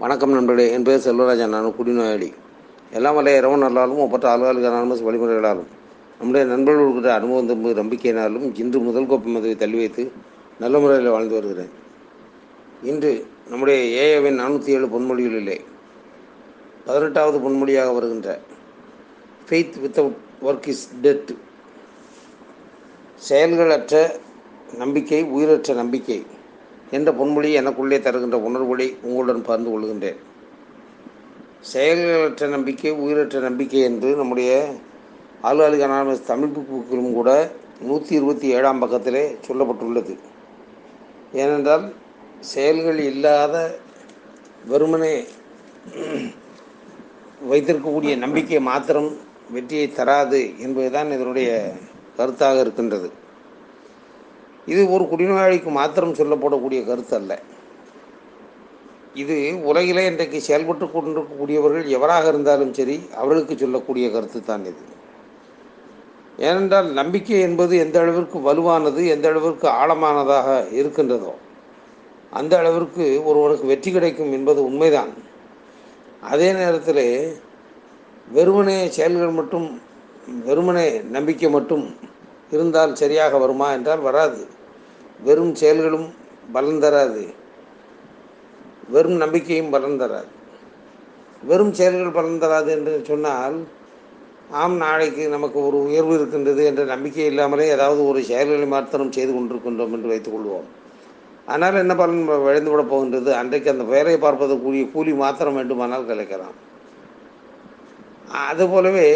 [0.00, 2.32] வணக்கம் நண்பர்களே என் பேர் செல்வராஜன் நான் குடிநோயாளி.
[2.92, 5.66] எல்லாம் வல்ல இறைவன் நல்லாலும் ஒப்பற்ற ஆளுகளுக்கு வழிமுறைகளாலும்.
[6.18, 10.12] நம்முடைய நண்பர்களுக்கு அனுபவம் தம்பு நம்பிக்கையினாலும் இன்று முதல் கோப்பை மதுவை தள்ளி வைத்து
[10.58, 11.70] நல்ல முறையில் வாழ்ந்து வருகிறேன்.
[12.82, 15.60] இன்று நம்முடைய ஏஏவின் நானூற்றி ஏழு பொன்மொழிகளிலே
[16.86, 18.40] பதினெட்டாவது பொன்மொழியாக வருகின்ற
[19.48, 21.30] faith without work is dead
[23.28, 24.20] செயல்களற்ற
[24.76, 26.26] நம்பிக்கை உயிரற்ற நம்பிக்கை.
[26.90, 30.18] என்ற பொன்மொழி எனக்குள்ளே தருகின்ற உணர்வுகளை உங்களுடன் பகிர்ந்து கொள்கின்றேன்
[31.72, 34.50] செயல்களற்ற நம்பிக்கை உயிரற்ற நம்பிக்கை என்று நம்முடைய
[35.48, 37.30] ஆளுகாலிக அனானமஸ் தமிழ் புக்கிலும் கூட
[37.88, 40.14] நூற்றி இருபத்தி ஏழாம் பக்கத்திலே சொல்லப்பட்டுள்ளது.
[41.32, 41.84] ஏனென்றால்
[42.52, 43.54] செயல்கள் இல்லாத
[44.70, 45.14] வெறுமனே
[47.50, 49.10] வைத்திருக்கக்கூடிய நம்பிக்கை மாத்திரம்
[49.50, 51.50] வெற்றியை தராது என்பதுதான் இதனுடைய
[52.18, 53.08] கருத்தாக இருக்கின்றது.
[54.72, 57.32] இது ஒரு குடிநோயாளிக்கு மாத்திரம் சொல்லப்படக்கூடிய கருத்து அல்ல
[59.22, 59.36] இது
[59.70, 64.82] உலகிலே இன்றைக்கு செயல்பட்டு கொண்டிருக்கக்கூடியவர்கள் எவராக இருந்தாலும் சரி அவர்களுக்கு சொல்லக்கூடிய கருத்து தான் இது.
[66.48, 70.48] ஏனென்றால் நம்பிக்கை என்பது எந்த அளவிற்கு வலுவானது எந்த அளவிற்கு ஆழமானதாக
[70.80, 71.32] இருக்கின்றதோ
[72.40, 75.12] அந்த அளவிற்கு ஒருவனுக்கு வெற்றி கிடைக்கும் என்பது உண்மைதான்.
[76.32, 77.04] அதே நேரத்தில்
[78.36, 79.66] வெறுமனே செயல்கள் மட்டும்
[80.48, 81.84] வெறுமனே நம்பிக்கை மட்டும்
[82.54, 84.40] இருந்தால் சரியாக வருமா என்றால் வராது.
[85.26, 86.08] வெறும் செயல்களும்
[86.52, 87.24] பலன் தராது.
[88.94, 90.30] வெறும் நம்பிக்கையும் பலன் தராது.
[91.48, 93.56] வெறும் செயல்கள் பலன் தராது என்று சொன்னால்
[94.60, 99.94] ஆம் நாளைக்கு நமக்கு ஒரு உயர்வு இருக்கின்றது என்ற நம்பிக்கை இல்லாமலே ஏதாவது ஒரு செயல்களை மாத்திரம் செய்து கொண்டிருக்கின்றோம்
[99.96, 100.68] என்று வைத்துக்கொள்வோம்
[101.52, 103.30] ஆனால் என்ன பலன் விளைந்துவிட போகின்றது?
[103.40, 106.56] அன்றைக்கு அந்த வேலையை பார்ப்பதற்குரிய கூலி மாத்திரம் வேண்டுமானால் கிடைக்கலாம்.
[108.46, 109.08] அதுபோலவே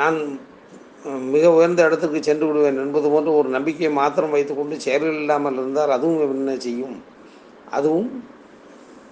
[0.00, 0.18] நான்
[1.04, 6.34] மிக உயர்ந்த இடத்துக்கு சென்று விடுவேன் என்பது போன்ற ஒரு நம்பிக்கையை மாத்திரம் வைத்துக்கொண்டு செயல்கள் இல்லாமல் இருந்தால் அதுவும்
[6.36, 7.02] என்ன செய்யும்?
[7.70, 8.24] அதுவும்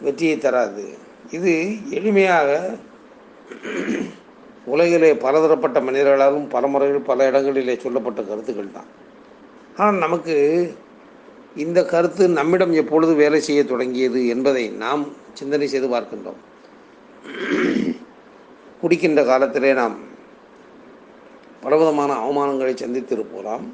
[0.01, 0.85] வெற்றியை தராது.
[1.31, 1.53] இது
[1.91, 2.79] எளிமையாக
[4.65, 8.91] உலகிலே பலதரப்பட்ட மனிதர்களாலும் பல முறைகள் பல இடங்களிலே சொல்லப்பட்ட கருத்துக்கள் தான்.
[9.77, 10.37] ஆனால் நமக்கு
[11.57, 16.41] இந்த கருத்து நம்மிடம் எப்பொழுது வேலை செய்ய தொடங்கியது என்பதை நாம் சிந்தனை செய்து பார்க்கின்றோம்.
[18.83, 19.97] குடிக்கின்ற காலத்திலே நாம்
[21.61, 23.65] பலவிதமான அவமானங்களை சந்தித்திருப்போலாம்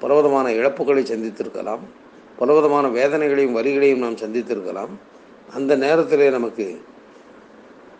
[0.00, 1.78] பலவிதமான இழப்புகளை சந்தித்திருக்கலாம்
[2.36, 4.88] பலவிதமான வேதனைகளையும் வரிகளையும் நாம் சந்தித்திருக்கலாம்.
[5.54, 6.80] அந்த நேரத்திலே நமக்கு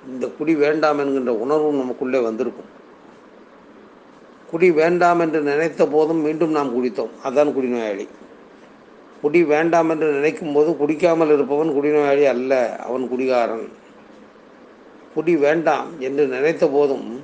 [0.06, 2.70] இந்த குடி வேண்டாம் என்கின்ற உணர்வும் நமக்குள்ளே வந்திருக்கும்.
[4.50, 7.10] குடி வேண்டாம் என்று நினைத்த போதும் மீண்டும் நாம் குடித்தோம்.
[7.22, 8.08] அதுதான் குடிநோயாளி.
[9.22, 13.68] குடி வேண்டாம் என்று நினைக்கும் போது குடிக்காமல் இருப்பவன் குடிநோயாளி அல்ல அவன் குடிகாரன்.
[15.14, 17.23] குடி வேண்டாம் என்று நினைத்த போதும்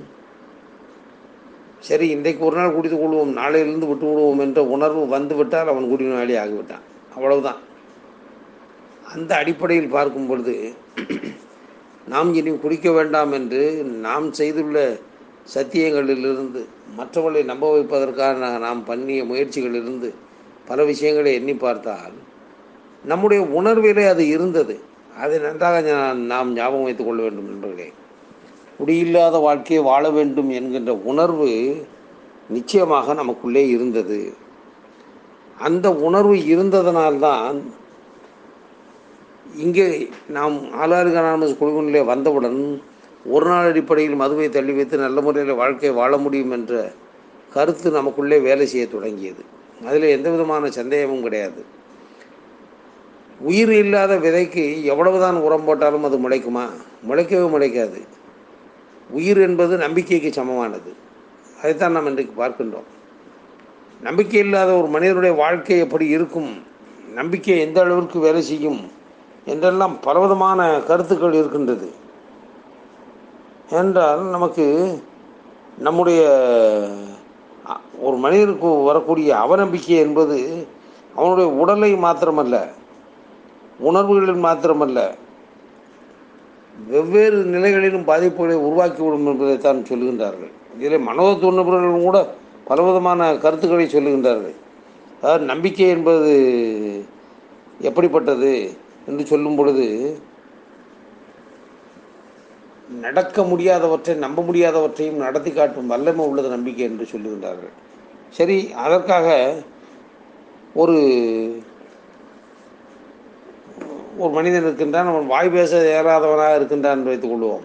[1.87, 6.85] சரி இன்றைக்கு ஒரு நாள் குடித்து கொள்வோம் நாளையிலிருந்து விட்டு விடுவோம் என்ற உணர்வு வந்துவிட்டால் அவன் குடிநோயாளி ஆகிவிட்டான்.
[7.15, 7.61] அவ்வளவுதான்.
[9.13, 10.53] அந்த அடிப்படையில் பார்க்கும் பொழுது
[12.07, 14.97] நாம் இனி குடிக்க வேண்டாம் என்று நாம் செய்துள்ள
[15.53, 16.61] சத்தியங்களிலிருந்து
[16.95, 20.09] மற்றவர்களை நம்ப வைப்பதற்கான நாம் பண்ணிய முயற்சிகளிலிருந்து
[20.65, 22.15] பல விஷயங்களை எண்ணி பார்த்தால்
[23.05, 24.75] நம்முடைய உணர்விலே அது இருந்தது.
[25.17, 25.77] அதை நன்றாக
[26.31, 27.91] நாம் ஞாபகம் வைத்துக் கொள்ள வேண்டும் நண்பர்களே.
[28.81, 31.85] குடியில்லாத வாழ்க்கையை வாழ வேண்டும் என்கின்ற உணர்வு
[32.49, 34.33] நிச்சயமாக நமக்குள்ளே இருந்தது.
[35.59, 37.61] அந்த உணர்வு இருந்ததனால்தான்
[39.55, 42.81] இங்கே நாம் ஆளாறு ஆளாறுகான குழுவினிலே வந்தவுடன்
[43.25, 46.91] ஒரு நாள் அடிப்படையில் மதுவை தள்ளி வைத்து நல்ல முறையில் வாழ்க்கையை வாழ முடியும் என்ற
[47.53, 49.43] கருத்து நமக்குள்ளே வேலை செய்ய தொடங்கியது.
[49.85, 51.65] அதில் எந்த விதமான சந்தேகமும் கிடையாது.
[53.39, 56.69] உயிர் இல்லாத விதைக்கு எவ்வளவுதான் உரம் போட்டாலும் அது முளைக்குமா?
[57.09, 58.01] முளைக்கவே முளைக்காது.
[59.11, 60.93] உயிர் என்பது நம்பிக்கைக்கு சமமானது.
[61.59, 62.89] அதைத்தான் நாம் இன்றைக்கு பார்க்கின்றோம்.
[64.01, 66.63] நம்பிக்கை இல்லாத ஒரு மனிதனுடைய வாழ்க்கை எப்படி இருக்கும்?
[67.13, 68.91] நம்பிக்கை எந்த அளவிற்கு வேலை செய்யும்?
[69.45, 71.91] என்றெல்லாம் பலவிதமான கருத்துக்கள் இருக்கின்றது.
[73.69, 74.97] என்றால் நமக்கு
[75.77, 76.21] நம்முடைய
[77.99, 80.67] ஒரு மனிதனுக்கு வரக்கூடிய அவநம்பிக்கை என்பது
[81.15, 82.67] அவனுடைய உடலை மாத்திரமல்ல
[83.79, 85.15] உணர்வுகளில் மாத்திரமல்ல
[86.89, 90.51] வெவ்வேறு நிலைகளிலும் பாதிப்புகளை உருவாக்கிவிடும் என்பதைத்தான் சொல்லுகின்றார்கள்.
[90.77, 92.19] இதில் மனோதத்துவ நிபுணர்கள் கூட
[92.69, 94.55] பலவிதமான கருத்துக்களை சொல்லுகின்றார்கள்.
[95.21, 96.31] அதாவது நம்பிக்கை என்பது
[97.89, 98.51] எப்படிப்பட்டது
[99.09, 99.87] என்று சொல்லும் பொழுது
[103.05, 107.73] நடக்க முடியாதவற்றை நம்ப முடியாதவற்றையும் நடத்தி காட்டும் வல்லமை உள்ளது நம்பிக்கை என்று சொல்லுகின்றார்கள்.
[108.37, 109.27] சரி அதற்காக
[110.73, 110.97] ஒரு
[114.17, 117.61] ஒரு மனிதன் இருக்கின்றான் அவன் வாய் பேச ஏறாதவனாக இருக்கின்றான் என்று வைத்துக் கொள்வோம்.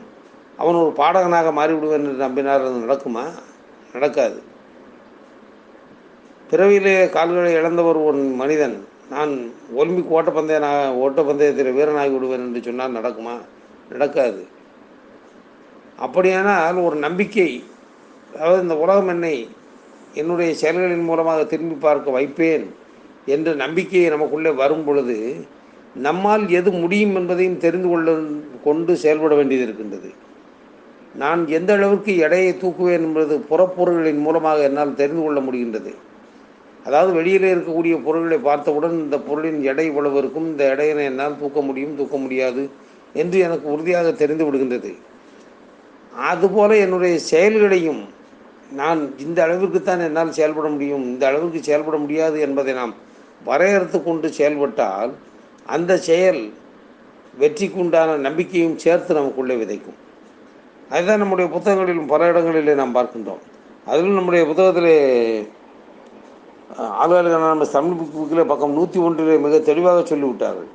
[0.57, 3.25] அவன் ஒரு பாடகனாக மாறிவிடுவேன் என்று நம்பினார் அது நடக்குமா?
[3.93, 4.43] நடக்காது.
[6.51, 8.87] பிறவியிலே கால்களை இழந்தவர் ஒரு மனிதன்.
[9.11, 13.39] நான் ஒலிம்பிக் ஓட்டப்பந்தய நான் ஓட்டப்பந்தயத்தில் வீரனாகி விடுவேன் என்று சொன்னால் நடக்குமா?
[13.91, 14.47] நடக்காது.
[15.97, 17.65] அப்படியானால் ஒரு நம்பிக்கை
[18.35, 19.49] அதாவது இந்த உலகம் என்னை
[20.15, 22.75] என்னுடைய செயல்களின் மூலமாக திரும்பி பார்க்க வைப்பேன்
[23.27, 25.47] என்ற நம்பிக்கையை நமக்குள்ளே வரும் பொழுது
[26.05, 28.15] நம்மால் எது முடியும் என்பதையும் தெரிந்து கொள்ள
[28.65, 30.09] கொண்டு செயல்பட வேண்டியது இருக்கின்றது.
[31.15, 35.93] நான் எந்த அளவிற்கு எடையை தூக்குவேன் என்பது புறப்பொருள்களின் மூலமாக என்னால் தெரிந்து கொள்ள முடிகின்றது.
[36.87, 41.97] அதாவது வெளியிலே இருக்கக்கூடிய பொருள்களை பார்த்தவுடன் இந்த பொருளின் எடை இவ்வளவு இருக்கும் இந்த எடையினை என்னால் தூக்க முடியும்
[42.01, 42.65] தூக்க முடியாது
[43.15, 44.93] என்று எனக்கு உறுதியாக தெரிந்து விடுகின்றது.
[46.31, 48.03] அதுபோல என்னுடைய செயல்களையும்
[48.73, 52.95] நான் இந்த அளவிற்குத்தான் என்னால் செயல்பட முடியும் இந்த அளவிற்கு செயல்பட முடியாது என்பதை நாம்
[53.45, 55.13] வரையறுத்து கொண்டு செயல்பட்டால்
[55.67, 56.53] அந்த செயல்
[57.39, 59.97] வெற்றிக்கு உண்டான நம்பிக்கையும் சேர்த்து நமக்குள்ளே விதைக்கும்.
[60.91, 63.39] அதுதான் நம்முடைய புத்தகங்களிலும் பல இடங்களிலே நாம் பார்க்கின்றோம்.
[63.87, 65.49] அதிலும் நம்முடைய புத்தகத்திலே
[66.79, 70.69] ஆளுநர்கள் நம்ம தமிழ் புக்கில் பக்கம் நூற்றி ஒன்றிலே மிக தெளிவாக சொல்லிவிட்டார்கள்.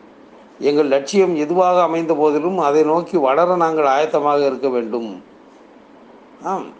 [0.59, 5.23] எங்கள் லட்சியம் எதுவாக அமைந்த போதிலும் அதை நோக்கி வளர நாங்கள் ஆயத்தமாக இருக்க வேண்டும்.
[6.43, 6.79] ஆம்.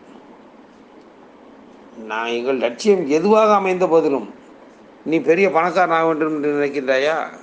[2.05, 4.33] நான் எங்கள் லட்சியம் எதுவாக அமைந்த போதிலும்
[5.05, 7.40] நீ பெரிய பணக்காரன் ஆக வேண்டும் என்று நினைக்கின்றாயா?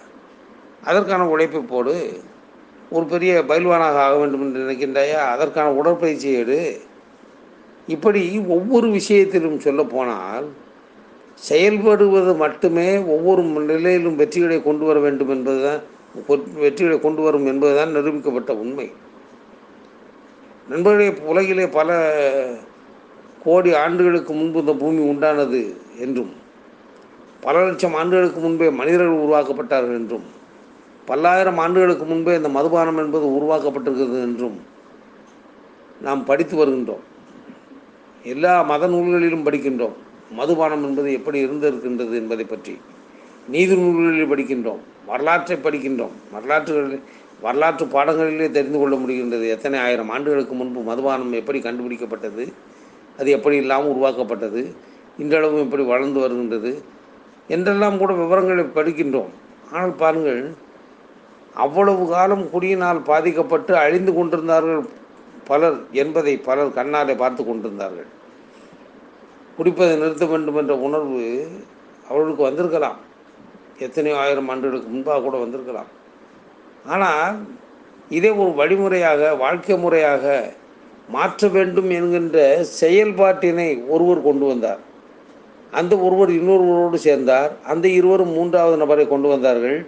[0.85, 2.21] அதற்கான உழைப்பை போடு.
[2.91, 5.23] ஒரு பெரிய பயில்வானாக ஆக வேண்டும் என்று நினைக்கின்றாயா?
[5.35, 6.81] அதற்கான உடற்பயிற்சி எடு.
[7.87, 10.47] இப்படி ஒவ்வொரு விஷயத்திலும் சொல்ல போனால்
[11.51, 15.83] செயல்படுவது மட்டுமே ஒவ்வொரு நிலையிலும் வெற்றிகளை கொண்டு வர வேண்டும் என்பதுதான்
[16.61, 18.93] வெற்றிகளை கொண்டு வரும் என்பதுதான் நிரூபிக்கப்பட்ட உண்மை.
[20.69, 21.91] நண்பர்களே உலகிலே பல
[23.45, 26.33] கோடி ஆண்டுகளுக்கு முன்பு இந்த பூமி உண்டானது என்றும்
[27.41, 30.37] பல லட்சம் ஆண்டுகளுக்கு முன்பே மனிதர்கள் உருவாக்கப்பட்டார்கள் என்றும்
[31.09, 34.59] பல்லாயிரம் ஆண்டுகளுக்கு முன்பே இந்த மதுபானம் என்பது உருவாக்கப்பட்டிருக்கிறது என்றும்
[36.07, 37.05] நாம் படித்து வருகின்றோம்.
[38.33, 39.97] எல்லா மத நூல்களிலும் படிக்கின்றோம்.
[40.39, 42.75] மதுபானம் என்பது எப்படி இருந்திருக்கின்றது என்பதை பற்றி
[43.49, 44.83] நீதி நூல்களில் படிக்கின்றோம்.
[45.07, 46.15] வரலாற்றை படிக்கின்றோம்.
[46.35, 47.01] வரலாற்றுகளில்
[47.41, 49.47] வரலாற்று பாடங்களிலே தெரிந்து கொள்ள முடிகின்றது.
[49.49, 52.45] எத்தனை ஆயிரம் ஆண்டுகளுக்கு முன்பு மதுபானம் எப்படி கண்டுபிடிக்கப்பட்டது?
[53.19, 54.63] அது எப்படி இல்லாமல் உருவாக்கப்பட்டது?
[55.19, 56.73] இன்றளவும் எப்படி வளர்ந்து வருகின்றது?
[57.49, 59.33] என்றெல்லாம் கூட விவரங்களை படிக்கின்றோம்.
[59.73, 60.43] ஆனால் பாருங்கள்
[61.65, 64.83] அவ்வளவு காலம் குடியினால் பாதிக்கப்பட்டு அழிந்து கொண்டிருந்தார்கள்
[65.51, 68.09] பலர் என்பதை பலர் கண்ணாலே பார்த்து கொண்டிருந்தார்கள்.
[69.59, 71.23] குடிப்பதை நிறுத்த வேண்டும் என்ற உணர்வு
[72.09, 72.99] அவர்களுக்கு வந்திருக்கலாம்.
[73.87, 75.91] எத்தனையோ ஆயிரம் ஆண்டுகளுக்கு முன்பாக கூட வந்திருக்கலாம்.
[76.95, 77.37] ஆனால்
[78.19, 80.25] இதே ஒரு வழிமுறையாக வாழ்க்கை முறையாக
[81.15, 82.39] மாற்ற வேண்டும் என்கின்ற
[82.81, 84.81] செயல்பாட்டினை ஒருவர் கொண்டு வந்தார்.
[85.79, 87.53] அந்த ஒருவர் இன்னொருவரோடு சேர்ந்தார்.
[87.73, 89.79] அந்த இருவரும் மூன்றாவது நபரை கொண்டு வந்தார்கள்.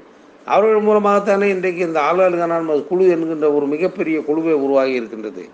[0.46, 5.48] அவர்கள் மூலமாகத்தானே இன்றைக்கு இந்த ஆளுநர்கள் குழு என்கின்ற ஒரு மிகப்பெரிய குழுவை உருவாகி இருக்கின்றது.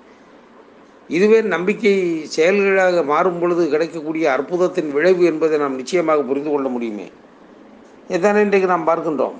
[1.09, 7.11] இதுவே நம்பிக்கை செயல்களாக மாறும் பொழுது கிடைக்கக்கூடிய அற்புதத்தின் விளைவு என்பதை நாம் நிச்சயமாக புரிந்து கொள்ள முடியுமே.
[8.11, 9.35] இதானே இன்றைக்கு நாம் பார்க்கின்றோம்.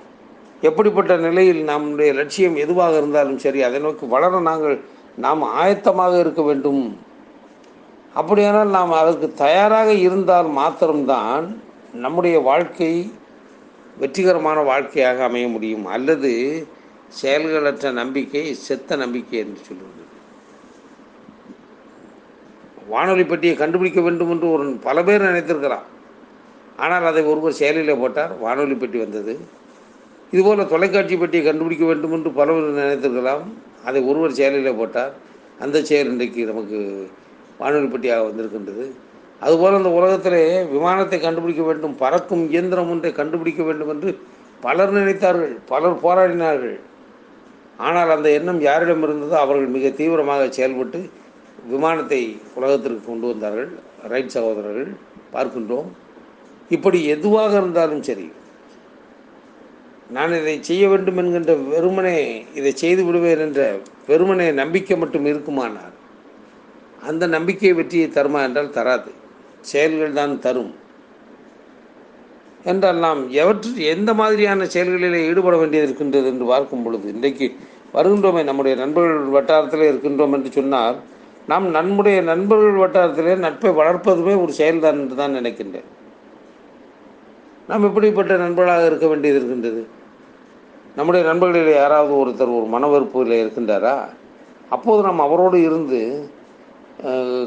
[0.61, 4.81] எப்படிப்பட்ட நிலையில் நம்முடைய லட்சியம் எதுவாக இருந்தாலும் சரி அதை நோக்கி வளர நாங்கள்
[5.17, 6.99] நாம் ஆயத்தமாக இருக்க வேண்டும்.
[8.15, 11.61] அப்படியானால் நாம் அதற்கு தயாராக இருந்தால் மாத்திரம்தான்
[11.93, 13.11] நம்முடைய வாழ்க்கை
[14.01, 16.31] வெற்றிகரமான வாழ்க்கையாக அமைய முடியும் அல்லது
[17.23, 19.93] செயல்களற்ற நம்பிக்கை செத்த நம்பிக்கை என்று சொல்லுவது.
[22.89, 25.87] வானொலி பெட்டியை கண்டுபிடிக்க வேண்டும் என்று ஒரு பல பேர் நினைத்திருக்கலாம்
[26.77, 29.35] ஆனால் அதை ஒருவர் செயலில் போட்டார் வானொலி பெட்டி வந்தது.
[30.31, 33.45] இதுபோல் தொலைக்காட்சி பெட்டியை கண்டுபிடிக்க வேண்டும் என்று பலவர் நினைத்திருக்கலாம்.
[33.85, 35.13] அதை ஒருவர் செயலில் போட்டார்.
[35.65, 36.79] அந்த செயல் இன்றைக்கு நமக்கு
[37.59, 38.87] வானொலி பெட்டியாக வந்திருக்கின்றது.
[39.45, 40.43] அதுபோல் அந்த உலகத்திலே
[40.75, 44.11] விமானத்தை கண்டுபிடிக்க வேண்டும் பறக்கும் இயந்திரம் ஒன்றை கண்டுபிடிக்க வேண்டும் என்று
[44.65, 46.77] பலர் நினைத்தார்கள் பலர் போராடினார்கள்.
[47.87, 51.01] ஆனால் அந்த எண்ணம் யாரிடம் இருந்ததோ அவர்கள் மிக தீவிரமாக செயல்பட்டு
[51.73, 52.21] விமானத்தை
[52.59, 53.71] உலகத்திற்கு கொண்டு வந்தார்கள்.
[54.13, 54.91] ரைட் சகோதரர்கள்
[55.35, 55.89] பார்க்கின்றோம்.
[56.77, 58.27] இப்படி எதுவாக இருந்தாலும் சரி
[60.17, 62.17] நான் இதை செய்ய வேண்டும் என்கின்ற வெறுமனே
[62.59, 63.61] இதை செய்து விடுவேன் என்ற
[64.11, 65.95] வெறுமனே நம்பிக்கை மட்டும் இருக்குமானார்
[67.09, 69.11] அந்த நம்பிக்கை வெற்றியை தருமா என்றால் தராது.
[69.71, 70.73] செயல்கள் தான் தரும்.
[72.71, 77.47] என்றால் நாம் எவற்று எந்த மாதிரியான செயல்களில் ஈடுபட வேண்டியது இருக்கின்றது என்று பார்க்கும் பொழுது இன்றைக்கு
[77.97, 80.97] வருகின்றோமே நம்முடைய நண்பர்கள் வட்டாரத்தில் இருக்கின்றோம் என்று சொன்னால்
[81.51, 85.87] நாம் நம்முடைய நண்பர்கள் வட்டாரத்திலே நட்பை வளர்ப்பதுமே ஒரு செயல்தான் என்று தான் நினைக்கின்றேன்.
[87.69, 89.83] நாம் எப்படிப்பட்ட நண்பர்களாக இருக்க வேண்டியது இருக்கின்றது?
[90.99, 93.95] நம்முடைய நண்பர்களில் யாராவது ஒருத்தர் ஒரு மனவெறுப்பில் இருக்கின்றாரா?
[94.75, 96.01] அப்போது நாம் அவரோடு இருந்து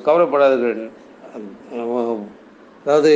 [0.08, 0.82] கவலைப்படாதீர்கள்.
[2.84, 3.12] அதாவது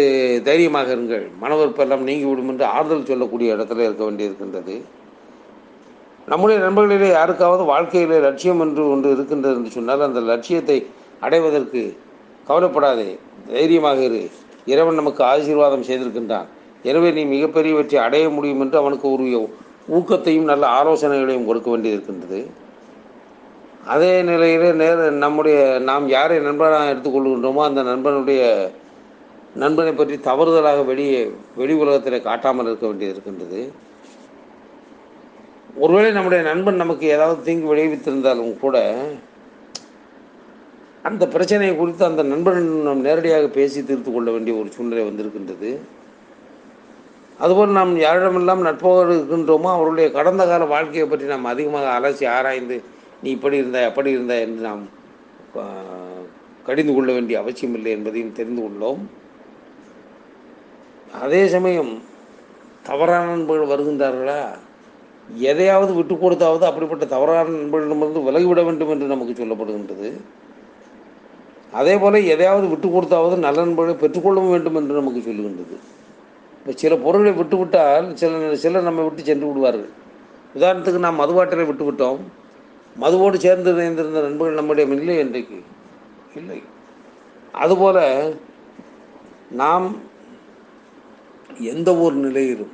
[0.47, 1.25] தைரியமாக இருங்கள்.
[1.43, 4.75] மனவெறுப்பெல்லாம் நீங்கிவிடும் என்று ஆறுதல் சொல்லக்கூடிய இடத்துல இருக்க வேண்டியிருக்கின்றது.
[6.31, 10.77] நம்முடைய நண்பர்களிலே யாருக்காவது வாழ்க்கையிலே லட்சியம் என்று ஒன்று இருக்கின்றது என்று சொன்னால் அந்த லட்சியத்தை
[11.19, 11.81] அடைவதற்கு
[12.47, 13.09] கவலைப்படாதே.
[13.47, 14.21] தைரியமாக இரு.
[14.71, 16.47] இறைவன் நமக்கு ஆசீர்வாதம் செய்திருக்கின்றான்.
[16.89, 19.25] எனவே நீ மிகப்பெரிய வெற்றி அடைய முடியும் என்று அவனுக்கு ஒரு
[19.97, 22.39] ஊக்கத்தையும் நல்ல ஆலோசனைகளையும் கொடுக்க வேண்டியிருக்கின்றது.
[23.91, 28.43] அதே நிலையில் நேர நம்முடைய நாம் யாரை நண்பனாக எடுத்துக்கொள்கின்றோமோ அந்த நண்பனுடைய
[29.63, 31.19] நண்பனை பற்றி தவறுதலாக வெளியே
[31.59, 33.59] வெளி உலகத்தில் காட்டாமல் இருக்க வேண்டியது இருக்கின்றது.
[35.83, 38.77] ஒருவேளை நம்முடைய நண்பன் நமக்கு ஏதாவது தீங்கு விளைவித்திருந்தாலும் கூட
[41.09, 45.71] அந்த பிரச்சனையை குறித்து அந்த நண்பன் நாம் நேரடியாக பேசி தீர்த்து கொள்ள வேண்டிய ஒரு சூழ்நிலை வந்திருக்கின்றது.
[47.43, 52.77] அதுபோல் நாம் யாரிடமெல்லாம் நட்பாக இருக்கின்றோமோ அவருடைய கடந்த கால வாழ்க்கையை பற்றி நாம் அதிகமாக அலசி ஆராய்ந்து
[53.23, 54.83] நீ இப்படி இருந்தாய் அப்படி இருந்தாய் என்று நாம்
[56.67, 59.01] கடிந்து கொள்ள வேண்டிய அவசியம் இல்லை என்பதையும் தெரிந்து கொண்டோம்.
[61.23, 61.91] அதே சமயம்
[62.89, 64.39] தவறான நண்பர்கள் வருகின்றார்களா?
[65.49, 70.09] எதையாவது விட்டு கொடுத்தாவது அப்படிப்பட்ட தவறான நண்பர்களிடமிருந்து விலகிவிட வேண்டும் என்று நமக்கு சொல்லப்படுகின்றது.
[71.79, 75.77] அதே போல் எதையாவது விட்டு கொடுத்தாவது நல்ல நண்பர்களை பெற்றுக்கொள்ளவும் வேண்டும் என்று நமக்கு சொல்லுகின்றது.
[76.57, 79.91] இப்போ சில பொருளை விட்டுவிட்டால் சில சிலர் நம்மை விட்டு சென்று விடுவார்கள்.
[80.57, 82.21] உதாரணத்துக்கு நாம் மதுவாட்டலை விட்டுவிட்டோம்.
[83.01, 85.57] மதுவோடு சேர்ந்து இணைந்திருந்த நண்பர்கள் நம்முடைய இல்லை இன்றைக்கு
[86.35, 86.59] இல்லை.
[87.51, 87.97] அதுபோல
[89.61, 89.87] நாம்
[91.59, 92.73] எந்த ஒரு நிலையிலும்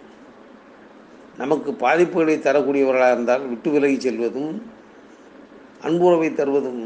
[1.38, 4.54] நமக்கு பாதிப்புகளை தரக்கூடியவர்களாக இருந்தால் விட்டு விலகி செல்வதும்
[5.84, 6.84] அன்புறவை தருவதும்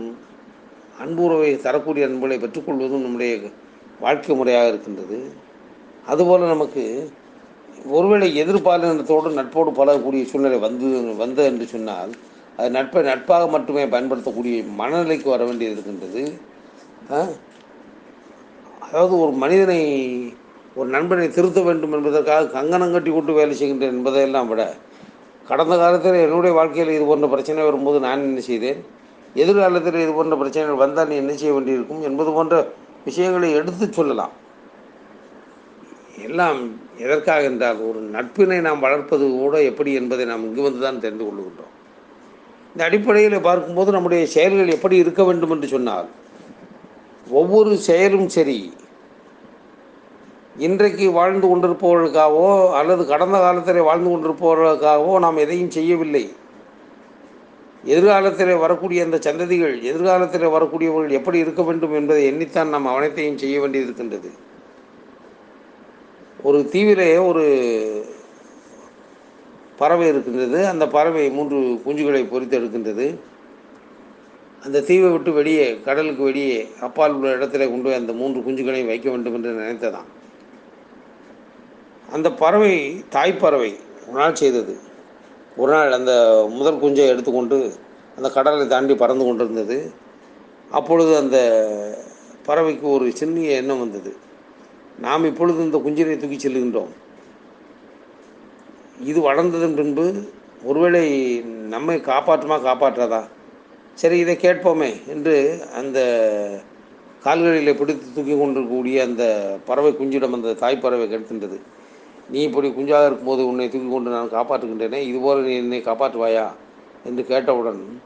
[1.04, 3.34] அன்புறவை தரக்கூடிய அன்புகளை பெற்றுக்கொள்வதும் நம்முடைய
[4.00, 5.18] வாழ்க்கை முறையாக இருக்கின்றது.
[6.06, 6.84] அதுபோல் நமக்கு
[7.90, 10.88] ஒருவேளை எதிர்பாலினத்தோடு நட்போடு பழகக்கூடிய சூழ்நிலை வந்து
[11.18, 12.13] வந்தது என்று சொன்னால்
[12.57, 16.24] அது நட்பை நட்பாக மட்டுமே பயன்படுத்தக்கூடிய மனநிலைக்கு வர வேண்டியது இருக்கின்றது.
[18.86, 19.79] அதாவது ஒரு மனிதனை
[20.79, 24.62] ஒரு நண்பனை திருத்த வேண்டும் என்பதற்காக கங்கணம் கட்டி கொண்டு வேலை செய்கின்றேன் என்பதையெல்லாம் விட
[25.50, 28.79] கடந்த காலத்தில் என்னுடைய வாழ்க்கையில் இது போன்ற பிரச்சனை வரும்போது நான் என்ன செய்தேன்?
[29.41, 32.55] எதிர்காலத்தில் இது போன்ற பிரச்சனைகள் வந்தால் நீ என்ன செய்ய வேண்டியிருக்கும் என்பது போன்ற
[33.07, 34.33] விஷயங்களை எடுத்து சொல்லலாம்.
[36.27, 36.60] எல்லாம்
[37.05, 41.73] எதற்காக என்றால் ஒரு நட்பினை நாம் வளர்ப்பது கூட எப்படி என்பதை நாம் இங்கு வந்து தான் தெரிந்து கொள்ளுகின்றோம்.
[42.74, 46.08] இந்த அடிப்படையில் பார்க்கும்போது நம்முடைய செயல்கள் எப்படி இருக்க வேண்டும் என்று சொன்னால்
[47.39, 48.74] ஒவ்வொரு செயலும் சரி.
[50.68, 52.48] இன்றைக்கு வாழ்ந்து கொண்டிருப்பவர்களுக்காகவோ
[52.80, 56.24] அல்லது கடந்த காலத்தில் வாழ்ந்து கொண்டிருப்பவர்களுக்காகவோ நாம் எதையும் செய்யவில்லை.
[57.84, 64.30] எதிர்காலத்தில் வரக்கூடிய அந்த சந்ததிகள் எதிர்காலத்தில் வரக்கூடியவர்கள் எப்படி இருக்க வேண்டும் என்பதை எண்ணித்தான் நாம் அவனைத்தையும் செய்ய வேண்டியிருக்கின்றது.
[66.44, 67.46] ஒரு தீவிர ஒரு
[69.77, 73.08] பறவை இருக்கின்றது அந்த பறவை மூன்று குஞ்சுகளை பொறித்து எடுக்கின்றது.
[74.65, 79.10] அந்த தீவை விட்டு வெளியே கடலுக்கு வெளியே அப்பால் உள்ள இடத்துல கொண்டு போய் அந்த மூன்று குஞ்சுகளையும் வைக்க
[79.10, 80.10] வேண்டும் என்று நினைத்ததான்
[82.12, 82.75] அந்த பறவை
[83.12, 83.72] தாய்ப்பறவை
[84.08, 84.74] ஒரு நாள் செய்தது.
[85.58, 86.13] ஒரு நாள் அந்த
[86.50, 87.58] முதல் குஞ்சை எடுத்துக்கொண்டு
[88.18, 89.77] அந்த கடலை தாண்டி பறந்து கொண்டிருந்தது.
[90.72, 91.38] அப்பொழுது அந்த
[92.46, 94.12] பறவைக்கு ஒரு சின்னிய எண்ணம் வந்தது.
[95.00, 96.94] நாம் இப்பொழுது இந்த குஞ்சினை தூக்கி செல்லுகின்றோம்.
[99.00, 100.28] இது வளர்ந்ததன் பின்பு
[100.64, 101.06] ஒருவேளை
[101.46, 103.28] நம்மை காப்பாற்றுமா காப்பாற்றாதா?
[103.96, 106.00] சரி இதை கேட்போமே என்று அந்த
[107.24, 109.24] கால்களில் பிடித்து தூக்கி கொண்டிருக்கக்கூடிய அந்த
[109.66, 111.60] பறவை குஞ்சிடம் அந்த தாய்ப்பறவை கேட்கின்றது.
[112.30, 116.48] நீ இப்படி குஞ்சாக இருக்கும்போது உன்னை தூக்கி கொண்டு நான் காப்பாற்றுகின்றேனே இதுபோல் நீ என்னை காப்பாற்றுவாயா?
[117.06, 118.02] என்று கேட்டவுடன்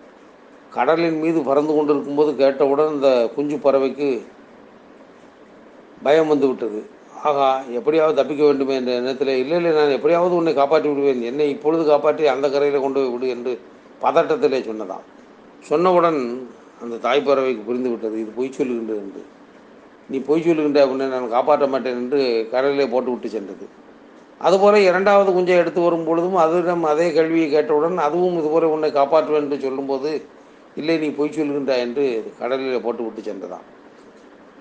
[0.73, 4.21] கடலின் மீது பறந்து கொண்டிருக்கும்போது கேட்டவுடன் அந்த குஞ்சு பறவைக்கு
[6.03, 6.85] பயம் வந்து விட்டது.
[7.29, 7.47] ஆகா
[7.77, 11.21] எப்படியாவது தப்பிக்க வேண்டுமே என்ற எண்ணத்தில் இல்லை இல்லை நான் எப்படியாவது உன்னை காப்பாற்றி விடுவேன்.
[11.29, 13.53] என்னை இப்பொழுது காப்பாற்றி அந்த கரையில் கொண்டு போய் விடு என்று
[14.03, 15.05] பதட்டத்திலே சொன்னதாம்.
[15.69, 16.19] சொன்னவுடன்
[16.83, 19.23] அந்த தாய்ப்பறவைக்கு புரிந்து விட்டது இது பொய் சொல்லுகின்றது என்று.
[20.11, 22.21] நீ பொய் சொல்லுகின்ற உன்னை நான் காப்பாற்ற மாட்டேன் என்று
[22.53, 23.65] கடலிலே போட்டு விட்டு சென்றது.
[24.41, 29.57] அதுபோல இரண்டாவது குஞ்சை எடுத்து வரும் பொழுதும் அதிடம் அதே கேள்வியை கேட்டவுடன் அதுவும் இதுபோல உன்னை காப்பாற்றுவேன் என்று
[29.65, 30.11] சொல்லும்போது
[30.81, 32.05] இல்லை நீ பொய் சொல்கின்றாய் என்று
[32.39, 33.65] கடலில் போட்டு விட்டு சென்றதான்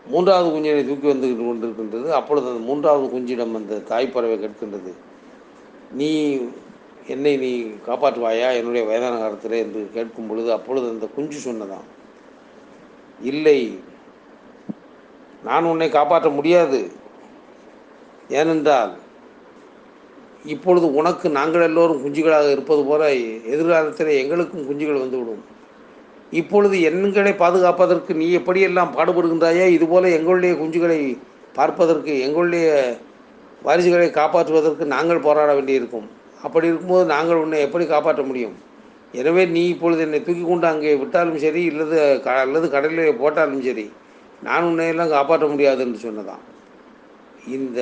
[0.08, 2.08] மூன்றாவது குஞ்சினை தூக்கி வந்து கொண்டிருக்கின்றது.
[2.10, 4.92] அப்பொழுது அந்த மூன்றாவது குஞ்சிடம் அந்த தாய்ப்பறவை கேட்கின்றது.
[5.92, 6.10] நீ
[7.06, 7.50] என்னை நீ
[7.86, 8.48] காப்பாற்றுவாயா?
[8.56, 11.86] என்னுடைய வயதான காலத்தில் என்று கேட்கும் பொழுது அப்பொழுது அந்த குஞ்சு சொன்னதான்
[13.22, 13.58] இல்லை
[15.44, 16.80] நான் உன்னை காப்பாற்ற முடியாது.
[18.28, 18.92] ஏனென்றால்
[20.44, 23.14] இப்பொழுது உனக்கு நாங்கள் எல்லோரும் குஞ்சுகளாக இருப்பது போல
[23.52, 25.44] எதிர்காலத்தில் எங்களுக்கும் குஞ்சுகள் வந்துவிடும்
[26.32, 31.00] இப்பொழுது எண்களை பாதுகாப்பதற்கு நீ எப்படியெல்லாம் பாடுபடுகின்றாயோ இதுபோல எங்களுடைய குஞ்சுகளை
[31.54, 32.66] பார்ப்பதற்கு எங்களுடைய
[33.62, 36.08] வாரிசுகளை காப்பாற்றுவதற்கு நாங்கள் போராட வேண்டியிருக்கும்.
[36.42, 38.56] அப்படி இருக்கும்போது நாங்கள் உன்னை எப்படி காப்பாற்ற முடியும்?
[39.14, 43.86] எனவே நீ இப்பொழுது என்னை தூக்கி கொண்டு அங்கே விட்டாலும் சரி இல்லது க- அல்லது கடலில் போட்டாலும் சரி
[44.42, 46.42] நான் உன்னையெல்லாம் காப்பாற்ற முடியாது என்று சொன்னதான்
[47.52, 47.80] இந்த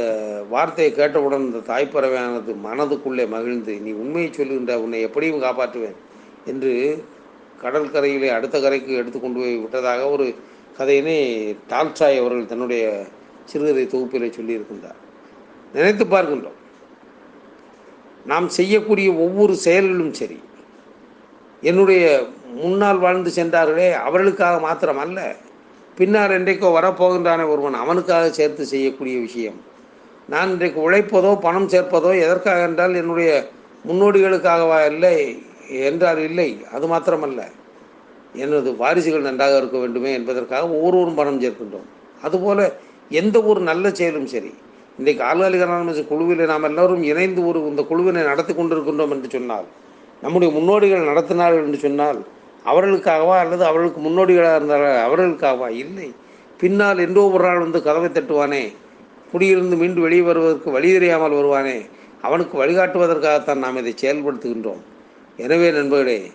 [0.51, 5.99] வார்த்தையை கேட்டவுடன் இந்த தாய்ப்பறவையானது மனதுக்குள்ளே மகிழ்ந்து நீ உண்மையை சொல்லுகின்ற உன்னை எப்படியும் காப்பாற்றுவேன்
[6.47, 6.73] என்று
[7.65, 10.27] கடற்கரையிலே அடுத்த கரைக்கு எடுத்து கொண்டு போய் விட்டதாக ஒரு
[10.79, 11.19] கதையினை
[11.73, 12.85] டால்சாய் அவர்கள் தன்னுடைய
[13.51, 15.01] சிறுகதை தொகுப்பிலே சொல்லியிருக்கின்றார்.
[15.75, 16.59] நினைத்து பார்க்கின்றோம்.
[18.31, 20.39] நாம் செய்யக்கூடிய ஒவ்வொரு செயல்களும் சரி
[21.63, 22.05] என்னுடைய
[22.63, 25.19] முன்னால் வாழ்ந்து சென்றார்களே அவர்களுக்காக மாத்திரம் அல்ல
[25.99, 29.59] பின்னால் என்றைக்கோ வரப்போகின்றானே ஒருவன் அவனுக்காக சேர்த்து செய்யக்கூடிய விஷயம்.
[30.33, 33.31] நான் இன்றைக்கு உழைப்பதோ பணம் சேர்ப்பதோ எதற்காக என்றால் என்னுடைய
[33.89, 35.17] முன்னோடிகளுக்காகவா இல்லை
[35.69, 37.43] என்றார் இல்லை அது மாத்திரமல்ல.
[38.35, 41.89] எனது வாரிசுகள் நன்றாக இருக்க வேண்டுமே என்பதற்காக ஒவ்வொருவரும் பணம் சேர்க்கின்றோம்.
[42.23, 42.77] அதுபோல
[43.09, 44.55] எந்த ஒரு நல்ல செயலும் சரி.
[44.99, 49.65] இன்றைக்கு ஆள்காலிகரான குழுவில் நாம் எல்லோரும் இணைந்து ஒரு இந்த குழுவினை நடத்தி கொண்டிருக்கின்றோம் என்று சொன்னால்
[50.23, 52.19] நம்முடைய முன்னோடிகள் நடத்தினார்கள் என்று சொன்னால்
[52.65, 55.69] அவர்களுக்காகவா அல்லது அவர்களுக்கு முன்னோடிகளாக இருந்தார்கள் அவர்களுக்காகவா?
[55.69, 56.13] இல்லை.
[56.59, 58.73] பின்னால் என்றோ ஒரு நாள் வந்து கதவை தட்டுவானே
[59.33, 61.87] குடியிருந்து மீண்டும் வெளியே வருவதற்கு வழி தெரியாமல் வருவானே
[62.23, 64.83] அவனுக்கு வழிகாட்டுவதற்காகத்தான் நாம் இதை செயல்படுத்துகின்றோம்.
[65.37, 66.31] எனவே நண்பர்களே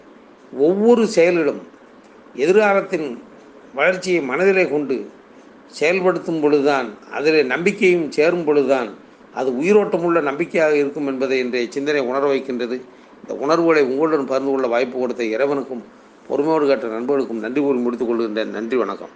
[0.54, 1.62] ஒவ்வொரு செயலிலும்
[2.36, 3.08] எதிர்காலத்தின்
[3.76, 5.08] வளர்ச்சியை மனதிலே கொண்டு
[5.80, 8.90] செயல்படுத்தும் பொழுதுதான் அதில் நம்பிக்கையும் சேரும் பொழுதுதான்
[9.34, 12.82] அது உயிரோட்டமுள்ள நம்பிக்கையாக இருக்கும் என்பதை இன்றைய சிந்தனை உணர வைக்கின்றது.
[13.22, 15.84] இந்த உணர்வுகளை உங்களுடன் பகிர்ந்து கொள்ள வாய்ப்பு கொடுத்த இறைவனுக்கும்
[16.28, 18.52] பொறுமையோடு கேட்ட நண்பர்களுக்கும் நன்றி கூறி முடித்துக் கொள்கின்றேன்.
[18.58, 19.10] நன்றி வணக்கம்.